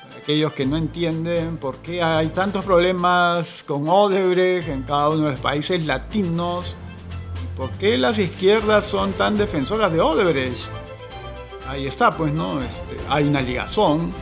Para 0.02 0.16
aquellos 0.16 0.52
que 0.52 0.66
no 0.66 0.76
entienden 0.76 1.58
por 1.58 1.76
qué 1.76 2.02
hay 2.02 2.28
tantos 2.28 2.64
problemas 2.64 3.62
con 3.62 3.88
Odebrecht 3.88 4.68
en 4.68 4.82
cada 4.82 5.10
uno 5.10 5.26
de 5.26 5.30
los 5.32 5.40
países 5.40 5.86
latinos 5.86 6.76
¿Por 7.56 7.70
qué 7.72 7.96
las 7.96 8.18
izquierdas 8.18 8.84
son 8.84 9.14
tan 9.14 9.38
defensoras 9.38 9.90
de 9.90 10.00
Odebrecht? 10.00 10.68
Ahí 11.66 11.86
está, 11.86 12.14
pues, 12.14 12.32
¿no? 12.32 12.60
Este, 12.60 12.96
hay 13.08 13.24
una 13.24 13.40
ligazón, 13.40 14.12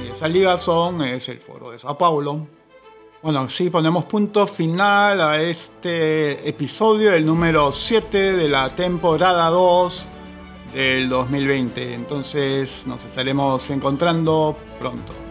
y 0.00 0.08
esa 0.08 0.28
ligazón 0.28 1.02
es 1.02 1.28
el 1.28 1.40
foro 1.40 1.72
de 1.72 1.78
Sao 1.78 1.98
Paulo. 1.98 2.46
Bueno, 3.20 3.48
sí, 3.48 3.68
ponemos 3.68 4.04
punto 4.04 4.46
final 4.46 5.20
a 5.20 5.42
este 5.42 6.48
episodio, 6.48 7.12
el 7.12 7.26
número 7.26 7.72
7 7.72 8.36
de 8.36 8.48
la 8.48 8.72
temporada 8.76 9.48
2 9.48 10.08
del 10.72 11.08
2020. 11.08 11.94
Entonces 11.94 12.86
nos 12.86 13.04
estaremos 13.04 13.68
encontrando 13.70 14.56
pronto. 14.78 15.27